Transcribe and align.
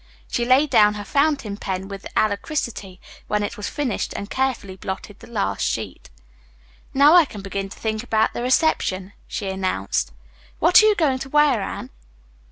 She 0.27 0.45
laid 0.45 0.71
down 0.71 0.95
her 0.95 1.03
fountain 1.03 1.57
pen 1.57 1.87
with 1.87 2.07
alacrity 2.15 2.99
when 3.27 3.43
it 3.43 3.55
was 3.55 3.69
finished 3.69 4.15
and 4.15 4.31
carefully 4.31 4.75
blotted 4.75 5.19
the 5.19 5.27
last 5.29 5.61
sheet. 5.63 6.09
"Now 6.91 7.13
I 7.13 7.23
can 7.25 7.41
begin 7.43 7.69
to 7.69 7.77
think 7.79 8.01
about 8.01 8.33
the 8.33 8.41
reception," 8.41 9.13
she 9.27 9.47
announced. 9.47 10.11
"What 10.57 10.81
are 10.81 10.87
you 10.87 10.95
going 10.95 11.19
to 11.19 11.29
wear, 11.29 11.61
Anne?" 11.61 11.91